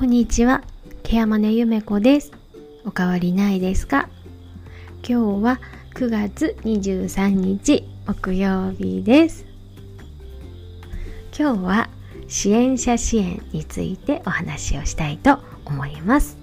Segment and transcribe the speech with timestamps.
[0.00, 0.62] こんにちは、
[1.02, 2.32] ケアマネゆめこです。
[2.86, 4.08] おかわりないですか？
[5.06, 5.60] 今日は
[5.94, 9.44] 9月23日木曜日です。
[11.38, 11.90] 今日は
[12.28, 16.38] 支援者支援についてお話をしたいと思います。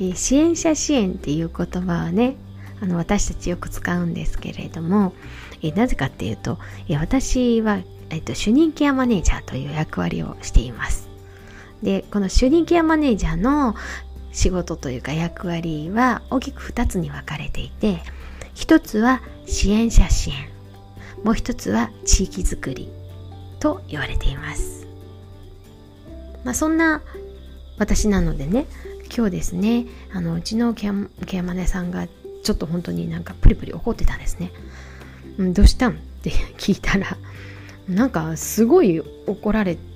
[0.00, 2.34] え支援者支援っていう言葉はね、
[2.80, 5.14] あの私たちよく使うんですけれども、
[5.62, 7.78] えなぜかっていうと、え私は、
[8.10, 11.11] えっと、主任ケアマネージャーという役割をしています。
[11.82, 13.74] でこの主任ケアマネージャーの
[14.32, 18.00] 仕事というか役割は大きく2つに分かれていて
[18.54, 20.48] 1つは支援者支援
[21.24, 22.88] もう1つは地域づくり
[23.60, 24.86] と言われています、
[26.44, 27.02] まあ、そんな
[27.78, 28.66] 私なのでね
[29.14, 30.94] 今日ですねあのうちのケア
[31.26, 32.06] ケアマネさんが
[32.42, 34.52] ちょっと本当になんかプリプリ怒ってたんですね、
[35.38, 35.92] うん、どうしたん？
[35.92, 37.16] って聞いたら
[37.88, 39.91] なんかすごい怒られて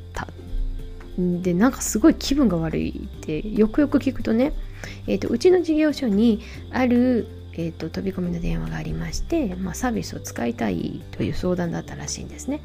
[1.19, 4.53] でなんかすごい気分が悪いってよくよく聞くとね、
[5.07, 12.61] えーと、うちの事業所にある、えーと、飛び込みの電話がありまして、まあ、サービスを使いたいという相談だったらしいんですね。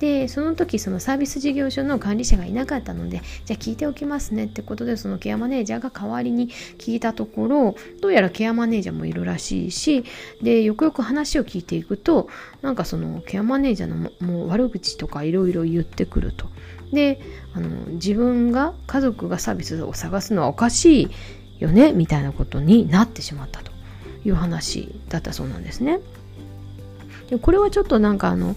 [0.00, 10.02] でその時そのサービス事業所の管理者がいなかったのでじゃあ聞いておきますねってことでそのケアマネージャーが代わりに聞いたところどうやらケアマネージャーもいるらしいし
[10.42, 12.28] でよくよく話を聞いていくと
[12.62, 16.48] なんかそのケアマネージャーのもう悪口とかいろいろ言ってくると。
[16.92, 17.20] で
[17.54, 21.10] あの自分が家族がサービスを探すのはおかしい
[21.58, 23.72] よねみたいなことになってしまったと
[24.24, 26.00] いう話だったそうなんですね。
[27.30, 28.56] でこれはちょっとなんかあの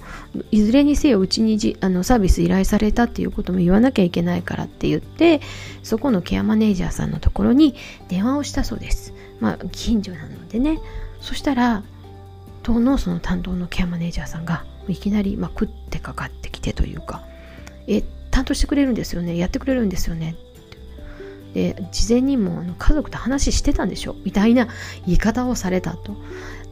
[0.52, 5.40] いずれにせようちにじあのサービス依頼されたっていうことも言わなきゃいけないからって言って
[5.82, 7.76] そこのケアマネージャーさんのところに
[8.10, 9.14] 電話をしたそうです。
[9.40, 10.80] まあ近所なのでね
[11.22, 11.84] そしたら
[12.64, 17.24] 当のその担当のケアマネージャーさんがいきなり、まあ、食ってかかってきてというか
[17.88, 18.04] えっ
[18.36, 19.38] 担当してくれるんですよね。
[19.38, 20.36] やってくれるんですよね。
[21.54, 24.16] で事前にもあの家族と話してたんでしょ。
[24.26, 24.68] みたいな
[25.06, 26.18] 言い方をされたと。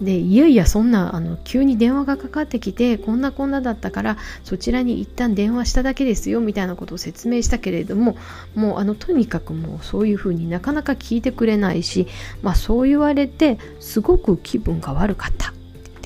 [0.02, 8.18] でいやいやそんなあの急に電話がかかってきてこんなこんなだったからそちらに一旦電話しただけですよみたいなことを説明したけれども
[8.56, 12.08] もうあのとにかくもうそういうふうになかなか聞いてくれないし、
[12.42, 15.54] まあ、そう言われてすごく気分が悪かった。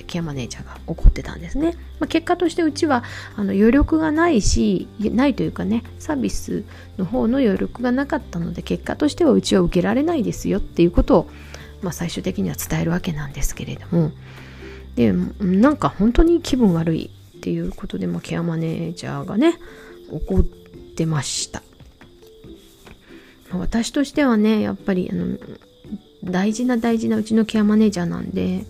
[0.08, 1.78] ケアマネージャーが怒ってたんですね。
[2.00, 3.04] まあ、結果としてうちは
[3.36, 6.64] あの余力がないしないというかねサービス
[6.98, 11.30] の方の余力がなかったので結果としてはうちは受けられないですよっていうことを、
[11.82, 14.12] まあ、最終的には伝えるわけなんですけれども
[14.96, 19.60] でなんか本当に気分悪いっていうことで、まあ、ケアマネージャーがね
[20.12, 21.62] 怒ってました。
[23.52, 25.38] ま、私としてはねやっぱりあの
[26.24, 28.66] 大事な大事なうちのケアマネージャーなんで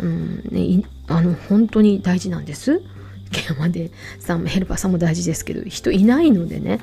[0.00, 2.82] うんね、あの本当に大事なんです。
[3.30, 6.80] ケアマでさんヘルパーさんも大事ですけど人いないのでね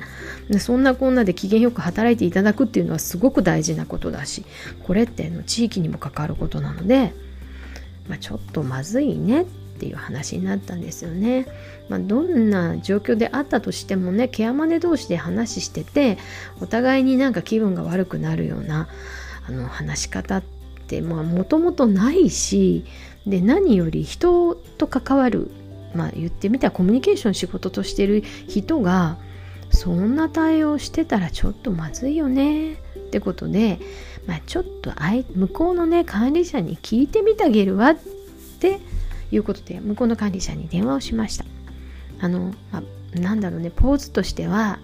[0.48, 4.44] でそんなこんなで機嫌よく働いていただくっていうのはすごく大事なことだし
[4.84, 7.12] これっての地域にも関わることなので、
[8.08, 9.44] まあ、ちょっとまずいねっ
[9.78, 11.46] ていう話になったんですよね。
[11.90, 16.18] まあ、どんな状況であったとしてもねケアマネ同士で話してて
[16.60, 18.88] お互いになんか気分が悪くなるような
[19.46, 20.55] あの話し方って
[20.86, 22.84] ってもともとないし
[23.26, 25.50] で何より人と関わる
[25.94, 29.18] まあ言ってみたらコミュニケーション仕事としてる人が
[29.70, 32.76] そんな対応してたらちょっとまずいよねっ
[33.10, 33.80] てことで、
[34.26, 34.92] まあ、ちょっと
[35.34, 37.96] 向こうのね管理者に聞いてみてあげるわっ
[38.60, 38.78] て
[39.32, 41.44] いうことで向こうの管理者に電話をしました。
[42.20, 44.78] あの、まあ、なんだろうねポーズとしては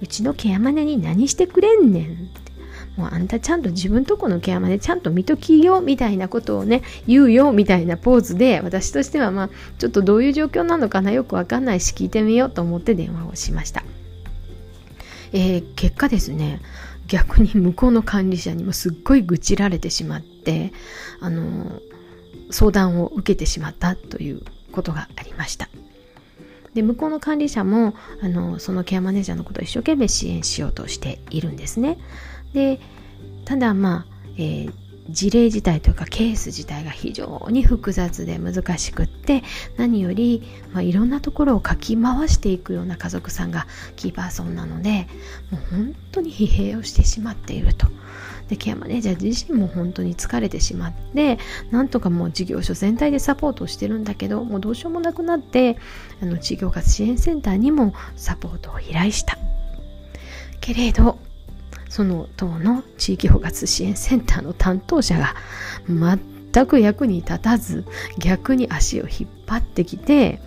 [0.00, 2.30] うちのケアマネに何してくれんねん
[2.98, 13.84] もうあんたちゃんと自分とこのケアまでちゃんと見ときよみたいなことをね言うよみたいなポーズで私としてはまあちょっとどういう状況なのかなよくわかんないし聞いてみようと思って電話をしました、
[15.32, 16.60] えー、結果ですね
[17.06, 20.72] 逆に向こうの管理者にもすっごい愚痴られてしまって
[21.20, 21.80] あの
[22.50, 24.42] 相談を受けてしまったという
[24.72, 25.68] ことがありました。
[26.74, 31.98] で向こうの管理者もあのそのケアマネージャーのことを一生懸命支援しようとしているんですね。
[32.52, 32.80] で
[33.44, 34.06] ただまあ、
[34.36, 34.72] えー、
[35.10, 39.42] 事例自体というかケース自体が非常に複雑で難しくって
[39.76, 40.42] 何より、
[40.72, 43.66] まあ、いろんなところをかき回していくような家族さんが
[43.96, 45.08] キーパーソンなので
[45.50, 47.86] もう本当に疲弊をしてしまっていると。
[48.48, 51.38] でケアマネージャー自身も本当に疲れてしまって
[51.70, 55.76] なんとかもう事業所全体でサポートをしてるんだけどもうどうしようもなくなって
[56.22, 59.36] あの事業活支援センターにもサポートを依頼した
[60.60, 61.18] けれど
[61.88, 65.34] その党の地域包括支援センターの担当者が
[65.88, 67.84] 全く役に立たず
[68.18, 70.40] 逆に足を引っ張ってきて、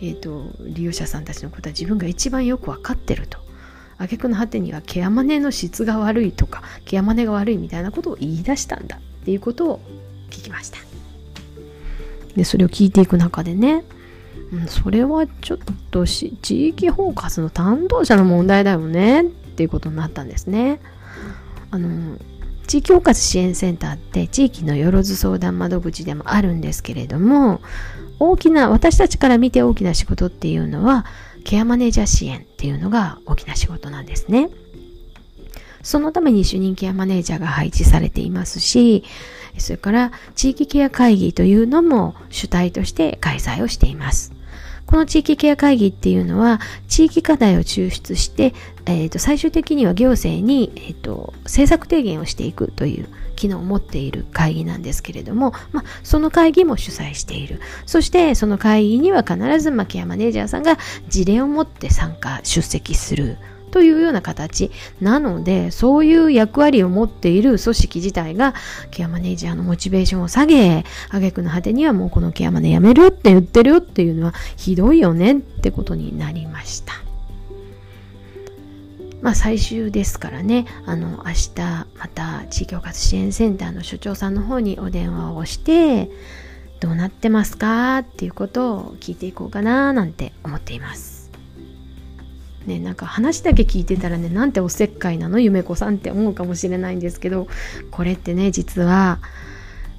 [0.00, 3.38] えーと、利用者さんたちのことは自分が一番よく分かってると。
[3.98, 9.80] 挙句の果てにはケアマネの質が悪いとかケアマネが悪いみたいなことを言い出したんだっていうことを
[10.30, 10.78] 聞きました。
[12.34, 13.84] でそれを聞いていく中でね、
[14.52, 15.58] うん、それはちょっ
[15.90, 16.36] と地
[16.68, 20.80] 域包括の担当者の問題だよねっていうことになったんですね
[21.70, 22.16] あの
[22.66, 27.60] 地域包括支援センターって地域のよろず相談窓口でもあるんですけれども
[28.18, 31.06] 大きな私たちから見て大きな仕事っていうのは
[31.44, 34.50] ケアマネージャー支援っていうのが大きな仕事なんですね。
[35.82, 39.04] そのために主任ケアマネージャーが配置されていますし、
[39.56, 44.32] それから地域ケア会議というのも主体として開催をしています。
[44.90, 48.52] この地域ケア会議っていうのは地域課題を抽出して、
[48.86, 57.60] えー、と最終的には行政に、えーと政策提言をしていくという機能を持っている会議なんですけれども、まあ、その会議も主催している。
[57.86, 60.76] そしてその会議には必ずマケアマネージャーさんが
[61.08, 63.38] 事例を持って参加、出席する。
[63.70, 64.70] というような形
[65.00, 68.54] なのでそういう役割を持っている組織自体が
[68.90, 76.94] ケアマネージャーのモチベーションを下げ挙句の果てにはもうこのケアマネやめるって言ってるよっていうのはひどいよねってことになりました。
[79.22, 86.10] まあ、最終ですからねあの明日また地域包括支援センターの所長さんの方にお電話をして
[86.80, 91.19] どうなってますかっていうことを聞いていこうかななんて思っています。
[92.70, 97.48] ね、なんか話だけ聞いてたらねなんておせっかいなの夢子さんって思うかもしれないんですけど
[97.90, 99.18] これってね実は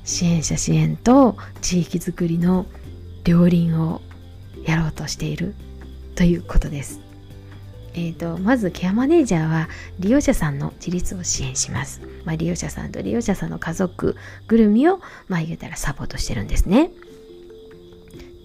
[0.05, 2.65] 支援者支援と地域づくりの
[3.25, 4.01] 両輪を
[4.65, 5.53] やろうとしている
[6.15, 7.01] ということです。
[7.93, 9.67] えーと、まずケアマネージャーは
[9.99, 14.15] 利用者さんの自立を支援します、まあ、利用者さんと利用者さんの家族
[14.47, 16.89] ぐるみをまあ言うたらサポートしてるんですね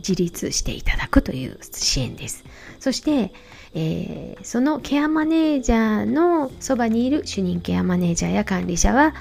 [0.06, 2.44] 自立していただくという支援です
[2.78, 3.32] そして、
[3.74, 9.14] えー、そのケアマネージャーのそばにいる主任ケアマネージャーや管理者は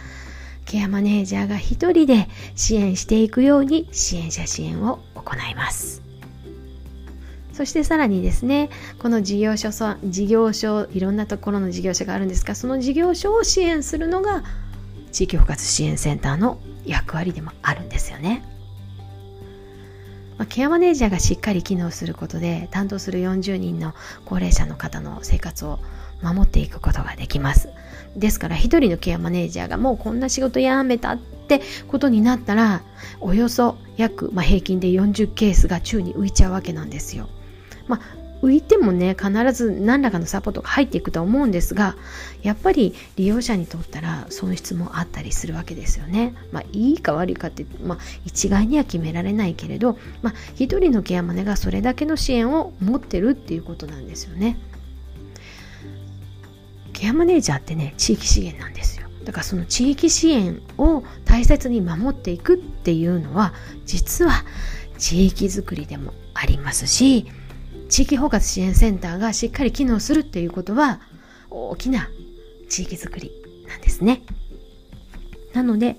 [0.65, 6.03] ケアマネージャーが一人で支援していくように支援者支援を行います
[7.53, 14.43] そしてさらにですねこの事業所さ事業所いろんなところの事業所があるんですがその事業所を支援するのが
[15.11, 18.43] 地域包括支援センターの役割でもあるんですよね。
[20.37, 23.93] まあ、ケアマネージャーがしっかり機能することで担当する40人の
[24.25, 25.79] 高齢者の方の生活を
[26.21, 27.69] 守っていくことができます。
[28.15, 32.81] ですから一人のケアマネージャーがもうこんな仕事やめたってことになったら
[33.19, 37.29] およそ約、まあ、平均で40ケースが宙に浮いちゃうわけなんですよ。
[37.87, 41.95] まあ浮いてもね必ず何らかのサポートが入っていくと思うんですが
[42.43, 46.35] やっぱり利用者にとったら損失もあったりするわけですよね。
[46.51, 54.57] まあいいか悪いかって、まあ、一概には決められないけれど、まあ、一人のケアマネがそれだけの支援を持ってるっていうことなんですよね。
[56.93, 59.07] ケアマネージャーってね地域資源なんですよ。
[59.23, 63.53] だからその地域支援を大切に守っていくっていうのは
[63.85, 64.45] 実は
[64.99, 67.25] 地域づくりでもありますし
[67.89, 70.99] 地域包括支援センターがしっかり機能するっていうことは
[71.49, 72.09] 大きな
[72.69, 73.31] 地域づくり
[73.67, 74.21] なんですね。
[75.53, 75.97] なので、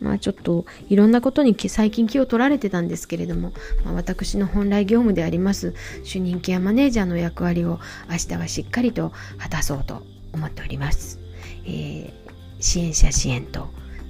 [0.00, 3.52] まあちょっといろんなことに最近気を取られてたんですけれども、
[3.84, 5.74] まあ、私の本来業務であります
[6.04, 11.18] 主任ケアマネージャーの役割を明日はしっかりと果たそうと思っております。
[11.64, 12.12] えー、
[12.60, 13.68] 支援者支援と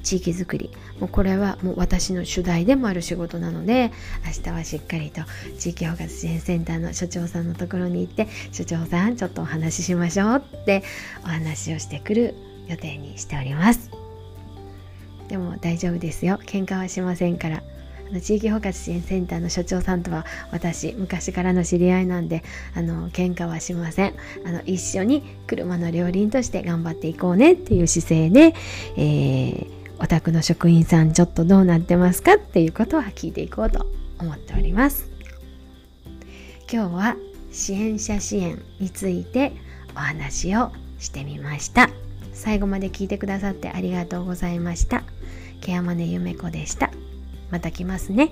[0.09, 0.71] 地域づくり。
[1.01, 3.93] もうこれはもう私の主題でもある仕事なので
[4.25, 5.21] 明日はしっかりと
[5.59, 10.83] 地域包括支援センターの所長さんのところに行って所長さんちょっとお話ししましょうって
[11.25, 12.35] お話をしてくる
[12.69, 13.91] 予定にしております。
[15.29, 16.41] でも大丈夫ですよ。
[16.47, 17.63] 喧嘩はしませんから。
[18.11, 22.43] あの地域包括支援センターの所長さんとは私昔からの知り合いなんで
[22.75, 24.15] あの喧嘩はしません。
[24.47, 28.55] あの一緒に車の両輪として頑張っていこうねっていう姿勢で、
[28.97, 33.87] えーお宅の職員さんちょっとどうなってますかっていうことは聞いていこうと
[34.19, 35.11] 思っております。
[36.71, 37.17] 今日は
[37.51, 39.53] 支援者支援について
[39.95, 41.91] お話をしてみました。
[42.33, 45.03] 最後まで聞いてくださってありがとうございました。
[45.61, 46.91] ケアマネゆめこでした。
[47.51, 48.31] また来ますね。